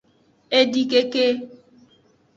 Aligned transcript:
Edikeke. 0.59 1.27